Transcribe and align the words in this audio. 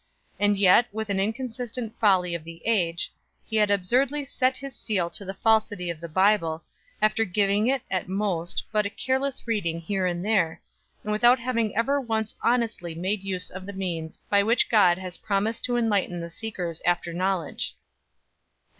And 0.39 0.57
yet, 0.57 0.87
with 0.91 1.09
the 1.09 1.17
inconsistent 1.21 1.93
folly 1.99 2.33
of 2.33 2.43
the 2.43 2.59
age, 2.65 3.13
he 3.45 3.57
had 3.57 3.69
absurdly 3.69 4.25
set 4.25 4.57
his 4.57 4.75
seal 4.75 5.11
to 5.11 5.23
the 5.23 5.35
falsity 5.35 5.91
of 5.91 5.99
the 5.99 6.09
Bible, 6.09 6.63
after 7.03 7.23
giving 7.23 7.67
it, 7.67 7.83
at 7.91 8.09
most, 8.09 8.63
but 8.71 8.83
a 8.87 8.89
careless 8.89 9.45
reading 9.45 9.79
here 9.79 10.07
and 10.07 10.25
there, 10.25 10.59
and 11.03 11.11
without 11.11 11.37
having 11.37 11.75
ever 11.77 12.01
once 12.01 12.33
honestly 12.41 12.95
made 12.95 13.23
use 13.23 13.51
of 13.51 13.67
the 13.67 13.73
means 13.73 14.17
by 14.27 14.41
which 14.41 14.69
God 14.71 14.97
has 14.97 15.17
promised 15.17 15.63
to 15.65 15.77
enlighten 15.77 16.19
the 16.19 16.31
seekers 16.31 16.81
after 16.83 17.13
knowledge. 17.13 17.75